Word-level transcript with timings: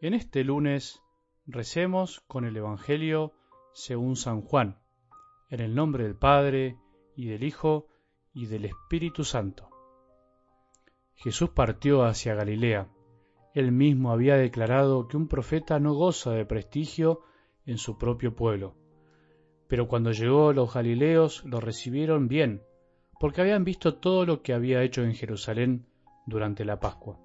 En 0.00 0.14
este 0.14 0.44
lunes 0.44 1.02
recemos 1.44 2.20
con 2.28 2.44
el 2.44 2.56
Evangelio 2.56 3.32
según 3.72 4.14
San 4.14 4.42
Juan, 4.42 4.78
en 5.50 5.58
el 5.58 5.74
nombre 5.74 6.04
del 6.04 6.14
Padre, 6.14 6.78
y 7.16 7.26
del 7.26 7.42
Hijo, 7.42 7.88
y 8.32 8.46
del 8.46 8.66
Espíritu 8.66 9.24
Santo. 9.24 9.70
Jesús 11.16 11.50
partió 11.50 12.04
hacia 12.04 12.36
Galilea. 12.36 12.88
Él 13.54 13.72
mismo 13.72 14.12
había 14.12 14.36
declarado 14.36 15.08
que 15.08 15.16
un 15.16 15.26
profeta 15.26 15.80
no 15.80 15.94
goza 15.94 16.30
de 16.30 16.46
prestigio 16.46 17.22
en 17.66 17.78
su 17.78 17.98
propio 17.98 18.36
pueblo. 18.36 18.76
Pero 19.66 19.88
cuando 19.88 20.12
llegó 20.12 20.52
los 20.52 20.72
galileos 20.72 21.44
lo 21.44 21.60
recibieron 21.60 22.28
bien, 22.28 22.62
porque 23.18 23.40
habían 23.40 23.64
visto 23.64 23.96
todo 23.96 24.24
lo 24.26 24.42
que 24.42 24.52
había 24.52 24.84
hecho 24.84 25.02
en 25.02 25.14
Jerusalén 25.14 25.86
durante 26.24 26.64
la 26.64 26.78
Pascua. 26.78 27.18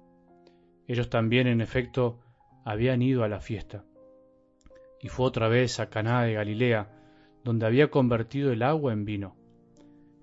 Ellos 0.88 1.08
también, 1.08 1.46
en 1.46 1.60
efecto, 1.60 2.23
habían 2.64 3.02
ido 3.02 3.24
a 3.24 3.28
la 3.28 3.40
fiesta. 3.40 3.84
Y 5.00 5.08
fue 5.08 5.26
otra 5.26 5.48
vez 5.48 5.80
a 5.80 5.90
Caná 5.90 6.22
de 6.22 6.32
Galilea, 6.32 6.88
donde 7.44 7.66
había 7.66 7.90
convertido 7.90 8.52
el 8.52 8.62
agua 8.62 8.92
en 8.92 9.04
vino. 9.04 9.36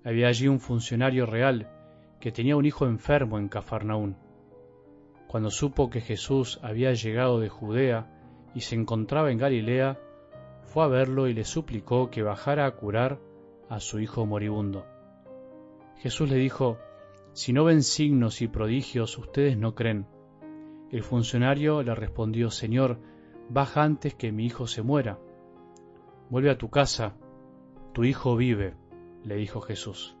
Había 0.04 0.26
allí 0.26 0.48
un 0.48 0.58
funcionario 0.58 1.24
real 1.24 1.70
que 2.20 2.32
tenía 2.32 2.56
un 2.56 2.66
hijo 2.66 2.86
enfermo 2.86 3.38
en 3.38 3.48
Cafarnaún. 3.48 4.16
Cuando 5.28 5.50
supo 5.50 5.88
que 5.88 6.00
Jesús 6.00 6.58
había 6.62 6.92
llegado 6.92 7.38
de 7.38 7.48
Judea 7.48 8.10
y 8.54 8.60
se 8.60 8.74
encontraba 8.74 9.30
en 9.30 9.38
Galilea, 9.38 9.98
fue 10.64 10.84
a 10.84 10.88
verlo 10.88 11.28
y 11.28 11.34
le 11.34 11.44
suplicó 11.44 12.10
que 12.10 12.22
bajara 12.22 12.66
a 12.66 12.72
curar 12.72 13.20
a 13.68 13.78
su 13.80 14.00
hijo 14.00 14.26
moribundo. 14.26 14.84
Jesús 15.98 16.28
le 16.28 16.36
dijo, 16.36 16.78
Si 17.32 17.52
no 17.52 17.64
ven 17.64 17.82
signos 17.82 18.42
y 18.42 18.48
prodigios, 18.48 19.16
ustedes 19.16 19.56
no 19.56 19.74
creen. 19.74 20.06
El 20.92 21.02
funcionario 21.02 21.82
le 21.82 21.94
respondió, 21.94 22.50
Señor, 22.50 23.00
baja 23.48 23.82
antes 23.82 24.14
que 24.14 24.30
mi 24.30 24.44
hijo 24.44 24.66
se 24.66 24.82
muera. 24.82 25.18
Vuelve 26.28 26.50
a 26.50 26.58
tu 26.58 26.68
casa, 26.68 27.14
tu 27.94 28.04
hijo 28.04 28.36
vive, 28.36 28.74
le 29.24 29.36
dijo 29.36 29.62
Jesús. 29.62 30.18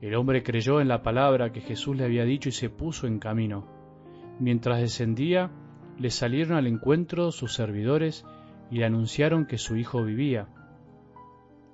El 0.00 0.14
hombre 0.14 0.44
creyó 0.44 0.80
en 0.80 0.86
la 0.86 1.02
palabra 1.02 1.50
que 1.50 1.60
Jesús 1.60 1.96
le 1.96 2.04
había 2.04 2.24
dicho 2.24 2.48
y 2.48 2.52
se 2.52 2.70
puso 2.70 3.08
en 3.08 3.18
camino. 3.18 3.66
Mientras 4.38 4.80
descendía, 4.80 5.50
le 5.98 6.10
salieron 6.10 6.56
al 6.56 6.68
encuentro 6.68 7.32
sus 7.32 7.54
servidores 7.54 8.24
y 8.70 8.78
le 8.78 8.84
anunciaron 8.84 9.46
que 9.46 9.58
su 9.58 9.76
hijo 9.76 10.04
vivía. 10.04 10.46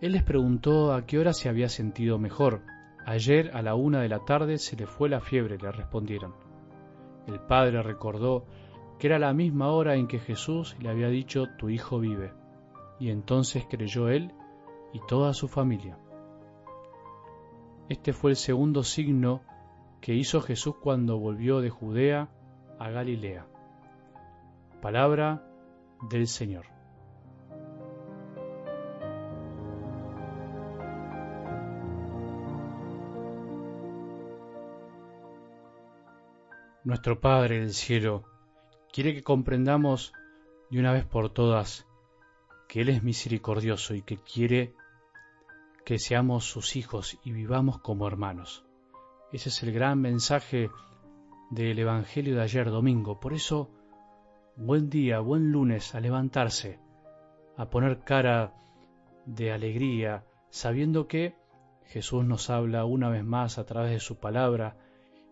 Él 0.01 0.13
les 0.13 0.23
preguntó 0.23 0.95
a 0.95 1.05
qué 1.05 1.19
hora 1.19 1.35
se 1.35 1.51
había 1.51 1.69
sentido 1.69 2.19
mejor. 2.19 2.63
Ayer 3.05 3.51
a 3.53 3.61
la 3.61 3.75
una 3.75 4.01
de 4.01 4.09
la 4.09 4.25
tarde 4.25 4.57
se 4.57 4.77
le 4.77 4.87
fue 4.87 5.11
la 5.11 5.21
fiebre, 5.21 5.59
le 5.59 5.71
respondieron. 5.71 6.44
El 7.27 7.41
padre 7.41 7.83
recordó 7.83 8.45
que 8.99 9.07
era 9.07 9.19
la 9.19 9.33
misma 9.33 9.71
hora 9.71 9.97
en 9.97 10.07
que 10.07 10.19
Jesús 10.19 10.77
le 10.81 10.91
había 10.91 11.09
dicho 11.09 11.47
tu 11.59 11.69
hijo 11.71 11.99
vive, 11.99 12.33
y 12.99 13.11
entonces 13.11 13.67
creyó 13.69 14.09
él 14.09 14.33
y 14.93 15.01
toda 15.07 15.35
su 15.35 15.49
familia. 15.49 15.99
Este 17.89 18.13
fue 18.13 18.31
el 18.31 18.37
segundo 18.37 18.83
signo 18.83 19.43
que 20.01 20.15
hizo 20.15 20.41
Jesús 20.41 20.77
cuando 20.77 21.19
volvió 21.19 21.61
de 21.61 21.71
Judea 21.71 22.29
a 22.79 22.91
Galilea. 22.91 23.47
Palabra 24.81 25.47
del 26.11 26.27
Señor. 26.27 26.74
Nuestro 36.85 37.19
Padre 37.19 37.61
del 37.61 37.73
cielo 37.73 38.25
quiere 38.93 39.15
que 39.15 39.23
comprendamos 39.23 40.13
de 40.71 40.79
una 40.79 40.93
vez 40.93 41.07
por 41.07 41.31
todas 41.31 41.87
que 42.69 42.83
Él 42.83 42.91
es 42.91 43.03
misericordioso 43.03 43.95
y 43.95 44.03
que 44.03 44.19
quiere 44.19 44.75
que 45.87 45.99
seamos 45.99 46.45
sus 46.45 46.77
hijos 46.77 47.19
y 47.25 47.33
vivamos 47.33 47.79
como 47.79 48.07
hermanos. 48.07 48.67
Ese 49.33 49.49
es 49.49 49.63
el 49.63 49.73
gran 49.73 49.99
mensaje 49.99 50.71
del 51.51 51.79
Evangelio 51.79 52.35
de 52.35 52.43
ayer 52.43 52.69
domingo. 52.69 53.19
Por 53.19 53.33
eso, 53.33 53.71
buen 54.55 54.91
día, 54.91 55.21
buen 55.21 55.53
lunes 55.53 55.95
a 55.95 56.01
levantarse, 56.01 56.81
a 57.57 57.71
poner 57.71 58.05
cara 58.05 58.53
de 59.25 59.53
alegría, 59.53 60.27
sabiendo 60.51 61.09
que 61.09 61.35
Jesús 61.87 62.27
nos 62.27 62.51
habla 62.51 62.85
una 62.85 63.09
vez 63.09 63.25
más 63.25 63.57
a 63.57 63.65
través 63.65 63.93
de 63.93 64.01
su 64.01 64.21
palabra 64.21 64.77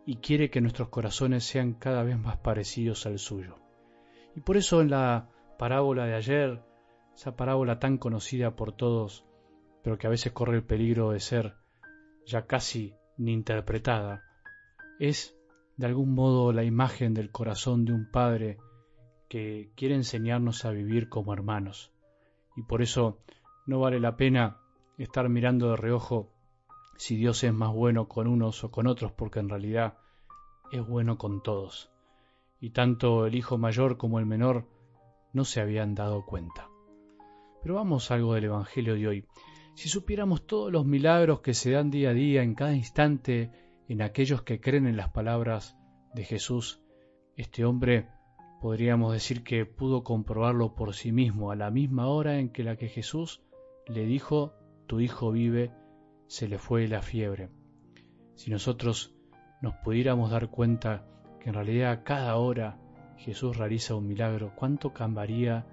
y 0.04 0.16
quiere 0.16 0.50
que 0.50 0.60
nuestros 0.60 0.88
corazones 0.88 1.44
sean 1.44 1.74
cada 1.74 2.02
vez 2.02 2.18
más 2.18 2.36
parecidos 2.38 3.06
al 3.06 3.18
suyo. 3.18 3.56
Y 4.34 4.40
por 4.40 4.56
eso 4.56 4.80
en 4.80 4.90
la 4.90 5.28
parábola 5.58 6.06
de 6.06 6.14
ayer, 6.14 6.62
esa 7.14 7.36
parábola 7.36 7.78
tan 7.78 7.98
conocida 7.98 8.56
por 8.56 8.72
todos, 8.72 9.24
pero 9.82 9.98
que 9.98 10.06
a 10.06 10.10
veces 10.10 10.32
corre 10.32 10.56
el 10.56 10.64
peligro 10.64 11.10
de 11.10 11.20
ser 11.20 11.54
ya 12.26 12.46
casi 12.46 12.94
ni 13.16 13.32
interpretada, 13.32 14.22
es 14.98 15.36
de 15.76 15.86
algún 15.86 16.14
modo 16.14 16.52
la 16.52 16.64
imagen 16.64 17.14
del 17.14 17.30
corazón 17.30 17.84
de 17.84 17.92
un 17.92 18.10
padre 18.10 18.58
que 19.28 19.72
quiere 19.76 19.94
enseñarnos 19.94 20.64
a 20.64 20.70
vivir 20.70 21.08
como 21.08 21.32
hermanos. 21.32 21.92
Y 22.56 22.62
por 22.62 22.82
eso 22.82 23.18
no 23.66 23.80
vale 23.80 23.98
la 23.98 24.16
pena 24.16 24.58
estar 24.98 25.28
mirando 25.28 25.70
de 25.70 25.76
reojo 25.76 26.31
si 27.02 27.16
Dios 27.16 27.42
es 27.42 27.52
más 27.52 27.72
bueno 27.72 28.06
con 28.06 28.28
unos 28.28 28.62
o 28.62 28.70
con 28.70 28.86
otros, 28.86 29.10
porque 29.10 29.40
en 29.40 29.48
realidad 29.48 29.98
es 30.70 30.86
bueno 30.86 31.18
con 31.18 31.42
todos. 31.42 31.90
Y 32.60 32.70
tanto 32.70 33.26
el 33.26 33.34
hijo 33.34 33.58
mayor 33.58 33.96
como 33.96 34.20
el 34.20 34.26
menor 34.26 34.68
no 35.32 35.44
se 35.44 35.60
habían 35.60 35.96
dado 35.96 36.24
cuenta. 36.24 36.68
Pero 37.60 37.74
vamos 37.74 38.12
algo 38.12 38.34
del 38.34 38.44
Evangelio 38.44 38.94
de 38.94 39.08
hoy. 39.08 39.26
Si 39.74 39.88
supiéramos 39.88 40.46
todos 40.46 40.70
los 40.70 40.86
milagros 40.86 41.40
que 41.40 41.54
se 41.54 41.72
dan 41.72 41.90
día 41.90 42.10
a 42.10 42.14
día, 42.14 42.44
en 42.44 42.54
cada 42.54 42.72
instante, 42.72 43.50
en 43.88 44.00
aquellos 44.00 44.42
que 44.42 44.60
creen 44.60 44.86
en 44.86 44.96
las 44.96 45.08
palabras 45.08 45.76
de 46.14 46.22
Jesús, 46.22 46.84
este 47.36 47.64
hombre 47.64 48.06
podríamos 48.60 49.12
decir 49.12 49.42
que 49.42 49.66
pudo 49.66 50.04
comprobarlo 50.04 50.76
por 50.76 50.94
sí 50.94 51.10
mismo 51.10 51.50
a 51.50 51.56
la 51.56 51.72
misma 51.72 52.06
hora 52.06 52.38
en 52.38 52.50
que 52.50 52.62
la 52.62 52.76
que 52.76 52.88
Jesús 52.88 53.42
le 53.88 54.06
dijo, 54.06 54.54
tu 54.86 55.00
hijo 55.00 55.32
vive, 55.32 55.72
se 56.32 56.48
le 56.48 56.56
fue 56.56 56.88
la 56.88 57.02
fiebre. 57.02 57.50
Si 58.36 58.50
nosotros 58.50 59.14
nos 59.60 59.74
pudiéramos 59.84 60.30
dar 60.30 60.48
cuenta 60.48 61.04
que 61.38 61.50
en 61.50 61.54
realidad 61.54 61.92
a 61.92 62.04
cada 62.04 62.36
hora 62.36 62.78
Jesús 63.18 63.58
realiza 63.58 63.96
un 63.96 64.06
milagro, 64.06 64.54
cuánto 64.56 64.94
cambiaría 64.94 65.66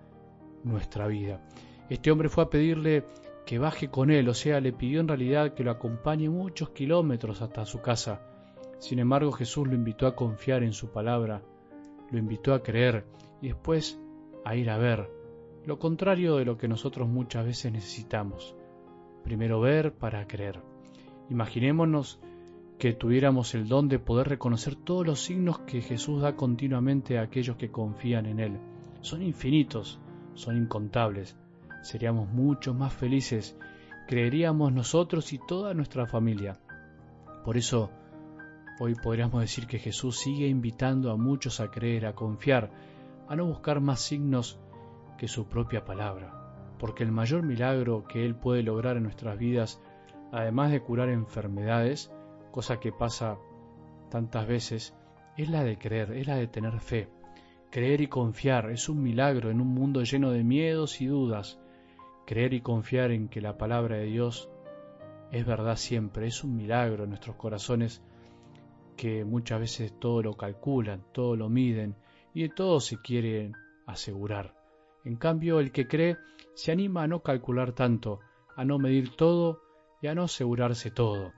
nuestra 0.66 1.08
vida. 1.08 1.40
Este 1.90 2.12
hombre 2.12 2.28
fue 2.28 2.44
a 2.44 2.50
pedirle 2.50 3.06
que 3.46 3.58
baje 3.58 3.90
con 3.90 4.12
él, 4.12 4.28
o 4.28 4.34
sea, 4.34 4.60
le 4.60 4.74
pidió 4.74 5.00
en 5.00 5.08
realidad 5.08 5.54
que 5.54 5.64
lo 5.64 5.72
acompañe 5.72 6.30
muchos 6.30 6.72
kilómetros 6.72 7.42
hasta 7.42 7.64
su 7.64 7.80
casa. 7.80 8.22
Sin 8.80 9.00
embargo, 9.00 9.32
Jesús 9.32 9.66
lo 9.66 9.76
invitó 9.76 10.08
a 10.08 10.16
confiar 10.18 10.64
en 10.64 10.74
su 10.74 10.92
palabra, 10.92 11.42
lo 12.12 12.18
invitó 12.18 12.54
a 12.54 12.64
creer 12.64 13.06
y 13.42 13.48
después 13.48 13.98
a 14.44 14.58
ir 14.58 14.70
a 14.70 14.78
ver, 14.78 15.10
lo 15.66 15.80
contrario 15.80 16.36
de 16.36 16.44
lo 16.44 16.58
que 16.58 16.68
nosotros 16.68 17.08
muchas 17.08 17.46
veces 17.46 17.72
necesitamos 17.72 18.58
primero 19.24 19.60
ver 19.60 19.94
para 19.94 20.28
creer. 20.28 20.62
Imaginémonos 21.30 22.20
que 22.80 22.94
tuviéramos 22.94 23.54
el 23.56 23.68
don 23.68 23.90
de 23.90 24.00
poder 24.00 24.30
reconocer 24.30 24.76
todos 24.76 25.06
los 25.06 25.22
signos 25.22 25.60
que 25.60 25.82
Jesús 25.82 26.22
da 26.22 26.36
continuamente 26.36 27.18
a 27.18 27.24
aquellos 27.24 27.58
que 27.58 27.70
confían 27.70 28.26
en 28.26 28.40
Él. 28.40 28.60
Son 29.02 29.22
infinitos, 29.22 30.00
son 30.34 30.58
incontables. 30.58 31.36
Seríamos 31.84 32.30
mucho 32.30 32.74
más 32.74 32.94
felices, 32.94 33.58
creeríamos 34.08 34.72
nosotros 34.72 35.34
y 35.34 35.40
toda 35.46 35.74
nuestra 35.74 36.08
familia. 36.08 36.58
Por 37.44 37.58
eso, 37.58 37.92
hoy 38.80 38.96
podríamos 38.96 39.42
decir 39.42 39.68
que 39.68 39.80
Jesús 39.80 40.18
sigue 40.18 40.48
invitando 40.48 41.12
a 41.12 41.18
muchos 41.18 41.60
a 41.60 41.70
creer, 41.70 42.06
a 42.06 42.16
confiar, 42.16 42.72
a 43.28 43.36
no 43.36 43.46
buscar 43.46 43.82
más 43.82 44.00
signos 44.00 44.58
que 45.18 45.28
su 45.28 45.48
propia 45.48 45.84
palabra 45.84 46.39
porque 46.80 47.04
el 47.04 47.12
mayor 47.12 47.44
milagro 47.44 48.06
que 48.08 48.26
Él 48.26 48.36
puede 48.36 48.64
lograr 48.64 48.98
en 48.98 49.04
nuestras 49.04 49.38
vidas, 49.38 49.82
además 50.32 50.72
de 50.72 50.82
curar 50.82 51.10
enfermedades, 51.10 52.12
cosa 52.52 52.80
que 52.80 52.92
pasa 52.92 53.38
tantas 54.10 54.48
veces, 54.48 54.96
es 55.38 55.50
la 55.50 55.64
de 55.64 55.78
creer, 55.78 56.14
es 56.14 56.28
la 56.28 56.38
de 56.38 56.48
tener 56.48 56.80
fe. 56.80 57.10
Creer 57.70 58.02
y 58.02 58.08
confiar 58.08 58.72
es 58.72 58.90
un 58.90 59.04
milagro 59.04 59.52
en 59.52 59.62
un 59.62 59.68
mundo 59.68 60.02
lleno 60.04 60.32
de 60.32 60.44
miedos 60.44 61.02
y 61.02 61.06
dudas. 61.06 61.60
Creer 62.26 62.54
y 62.54 62.62
confiar 62.62 63.12
en 63.12 63.28
que 63.28 63.42
la 63.42 63.58
palabra 63.58 63.98
de 63.98 64.06
Dios 64.06 64.50
es 65.32 65.46
verdad 65.46 65.76
siempre, 65.76 66.28
es 66.28 66.44
un 66.44 66.56
milagro 66.56 67.04
en 67.04 67.10
nuestros 67.10 67.36
corazones 67.36 68.02
que 68.98 69.24
muchas 69.24 69.60
veces 69.60 69.94
todo 70.00 70.24
lo 70.24 70.36
calculan, 70.36 71.04
todo 71.14 71.36
lo 71.36 71.50
miden 71.50 71.96
y 72.34 72.44
de 72.44 72.50
todo 72.50 72.80
se 72.80 73.00
quieren 73.02 73.54
asegurar. 73.86 74.59
En 75.06 75.16
cambio, 75.16 75.60
el 75.60 75.72
que 75.72 75.88
cree 75.88 76.18
se 76.54 76.72
anima 76.72 77.04
a 77.04 77.08
no 77.08 77.22
calcular 77.22 77.72
tanto, 77.74 78.20
a 78.56 78.66
no 78.66 78.80
medir 78.80 79.16
todo 79.16 79.62
y 80.02 80.08
a 80.08 80.16
no 80.16 80.24
asegurarse 80.24 80.92
todo, 80.92 81.32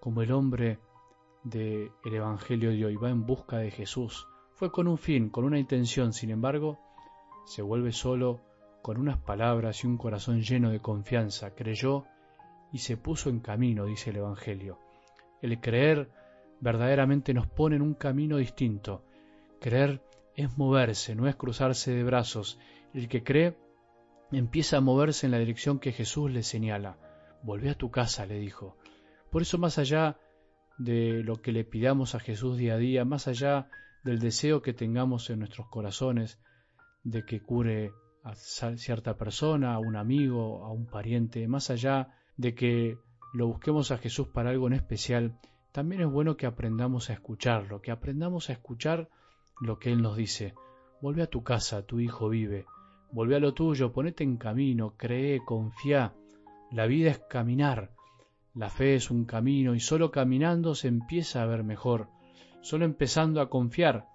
como 0.00 0.22
el 0.22 0.32
hombre 0.32 0.78
del 1.42 1.90
Evangelio 2.04 2.70
de 2.70 2.84
hoy 2.84 2.96
va 2.96 3.10
en 3.10 3.26
busca 3.26 3.58
de 3.58 3.70
Jesús. 3.70 4.28
fue 4.54 4.70
con 4.70 4.86
un 4.86 4.98
fin, 4.98 5.28
con 5.28 5.44
una 5.44 5.58
intención, 5.58 6.12
sin 6.12 6.30
embargo, 6.30 6.78
se 7.46 7.62
vuelve 7.62 7.90
solo 7.90 8.40
con 8.82 8.96
unas 8.96 9.18
palabras 9.18 9.82
y 9.82 9.86
un 9.86 9.96
corazón 9.96 10.42
lleno 10.42 10.70
de 10.70 10.80
confianza, 10.80 11.54
creyó 11.54 12.04
y 12.72 12.78
se 12.78 12.96
puso 12.96 13.30
en 13.30 13.40
camino, 13.40 13.86
dice 13.86 14.10
el 14.10 14.16
Evangelio. 14.16 14.78
El 15.40 15.60
creer 15.60 16.10
verdaderamente 16.60 17.34
nos 17.34 17.48
pone 17.48 17.76
en 17.76 17.82
un 17.82 17.94
camino 17.94 18.36
distinto. 18.36 19.02
Creer 19.60 20.00
es 20.36 20.56
moverse, 20.56 21.14
no 21.14 21.28
es 21.28 21.36
cruzarse 21.36 21.92
de 21.92 22.04
brazos. 22.04 22.58
El 22.94 23.08
que 23.08 23.22
cree 23.22 23.56
empieza 24.30 24.76
a 24.76 24.80
moverse 24.80 25.26
en 25.26 25.32
la 25.32 25.38
dirección 25.38 25.78
que 25.78 25.92
Jesús 25.92 26.30
le 26.30 26.42
señala. 26.42 26.98
Volvé 27.42 27.70
a 27.70 27.74
tu 27.74 27.90
casa, 27.90 28.26
le 28.26 28.38
dijo. 28.38 28.76
Por 29.30 29.42
eso 29.42 29.56
más 29.58 29.78
allá 29.78 30.18
de 30.78 31.22
lo 31.22 31.40
que 31.40 31.52
le 31.52 31.64
pidamos 31.64 32.14
a 32.14 32.20
Jesús 32.20 32.58
día 32.58 32.74
a 32.74 32.78
día, 32.78 33.04
más 33.04 33.28
allá 33.28 33.68
del 34.04 34.18
deseo 34.18 34.62
que 34.62 34.74
tengamos 34.74 35.30
en 35.30 35.38
nuestros 35.38 35.68
corazones 35.68 36.38
de 37.02 37.24
que 37.24 37.40
cure 37.40 37.92
a 38.24 38.34
cierta 38.34 39.16
persona, 39.16 39.74
a 39.74 39.78
un 39.78 39.96
amigo, 39.96 40.64
a 40.64 40.70
un 40.70 40.86
pariente, 40.86 41.48
más 41.48 41.70
allá 41.70 42.14
de 42.36 42.54
que 42.54 42.98
lo 43.32 43.46
busquemos 43.46 43.90
a 43.90 43.98
Jesús 43.98 44.28
para 44.28 44.50
algo 44.50 44.66
en 44.66 44.74
especial, 44.74 45.38
también 45.72 46.02
es 46.02 46.10
bueno 46.10 46.36
que 46.36 46.46
aprendamos 46.46 47.08
a 47.08 47.14
escucharlo, 47.14 47.80
que 47.80 47.90
aprendamos 47.90 48.50
a 48.50 48.52
escuchar 48.52 49.08
lo 49.60 49.78
que 49.78 49.90
Él 49.90 50.02
nos 50.02 50.16
dice. 50.16 50.54
Vuelve 51.00 51.22
a 51.22 51.30
tu 51.30 51.42
casa, 51.42 51.86
tu 51.86 51.98
hijo 51.98 52.28
vive. 52.28 52.66
Vuelve 53.12 53.36
a 53.36 53.40
lo 53.40 53.52
tuyo, 53.52 53.92
ponete 53.92 54.24
en 54.24 54.38
camino, 54.38 54.94
cree, 54.96 55.44
confía. 55.44 56.14
La 56.70 56.86
vida 56.86 57.10
es 57.10 57.18
caminar. 57.18 57.92
La 58.54 58.70
fe 58.70 58.94
es 58.94 59.10
un 59.10 59.26
camino 59.26 59.74
y 59.74 59.80
solo 59.80 60.10
caminando 60.10 60.74
se 60.74 60.88
empieza 60.88 61.42
a 61.42 61.46
ver 61.46 61.62
mejor. 61.62 62.08
Solo 62.62 62.86
empezando 62.86 63.42
a 63.42 63.50
confiar, 63.50 64.08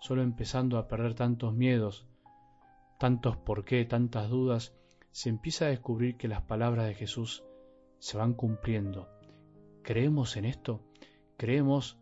solo 0.00 0.22
empezando 0.22 0.78
a 0.78 0.86
perder 0.86 1.14
tantos 1.14 1.54
miedos, 1.54 2.06
tantos 3.00 3.36
por 3.36 3.64
qué, 3.64 3.84
tantas 3.84 4.30
dudas, 4.30 4.76
se 5.10 5.28
empieza 5.28 5.64
a 5.64 5.70
descubrir 5.70 6.16
que 6.16 6.28
las 6.28 6.42
palabras 6.42 6.86
de 6.86 6.94
Jesús 6.94 7.42
se 7.98 8.16
van 8.16 8.34
cumpliendo. 8.34 9.08
¿Creemos 9.82 10.36
en 10.36 10.44
esto? 10.44 10.82
¿Creemos 11.36 11.98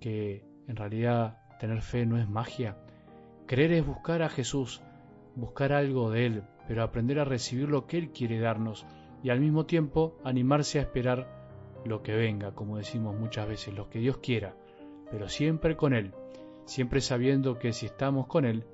que 0.00 0.46
en 0.66 0.76
realidad 0.76 1.42
tener 1.60 1.82
fe 1.82 2.06
no 2.06 2.18
es 2.18 2.28
magia? 2.28 2.78
Creer 3.46 3.72
es 3.72 3.86
buscar 3.86 4.22
a 4.22 4.28
Jesús, 4.28 4.82
buscar 5.38 5.72
algo 5.72 6.10
de 6.10 6.26
Él, 6.26 6.42
pero 6.66 6.82
aprender 6.82 7.20
a 7.20 7.24
recibir 7.24 7.68
lo 7.68 7.86
que 7.86 7.96
Él 7.96 8.10
quiere 8.10 8.40
darnos 8.40 8.86
y 9.22 9.30
al 9.30 9.40
mismo 9.40 9.66
tiempo 9.66 10.18
animarse 10.24 10.78
a 10.78 10.82
esperar 10.82 11.38
lo 11.84 12.02
que 12.02 12.14
venga, 12.14 12.54
como 12.54 12.76
decimos 12.76 13.16
muchas 13.16 13.48
veces, 13.48 13.74
lo 13.74 13.88
que 13.88 14.00
Dios 14.00 14.18
quiera, 14.18 14.56
pero 15.10 15.28
siempre 15.28 15.76
con 15.76 15.94
Él, 15.94 16.12
siempre 16.64 17.00
sabiendo 17.00 17.58
que 17.58 17.72
si 17.72 17.86
estamos 17.86 18.26
con 18.26 18.44
Él, 18.44 18.64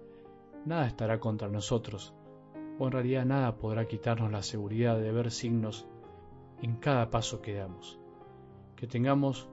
nada 0.65 0.87
estará 0.87 1.21
contra 1.21 1.49
nosotros, 1.49 2.15
o 2.79 2.87
en 2.87 2.93
realidad 2.93 3.27
nada 3.27 3.57
podrá 3.57 3.87
quitarnos 3.87 4.33
la 4.33 4.43
seguridad 4.43 4.99
de 4.99 5.13
ver 5.13 5.31
signos 5.31 5.87
en 6.63 6.77
cada 6.77 7.11
paso 7.11 7.43
que 7.43 7.55
damos. 7.55 8.01
Que 8.75 8.87
tengamos 8.87 9.49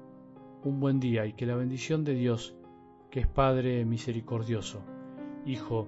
un 0.64 0.80
buen 0.80 1.00
día 1.00 1.26
y 1.26 1.34
que 1.34 1.46
la 1.46 1.56
bendición 1.56 2.06
de 2.06 2.14
Dios, 2.14 2.56
que 3.10 3.20
es 3.20 3.28
Padre 3.28 3.84
misericordioso, 3.84 4.82
Hijo 5.46 5.88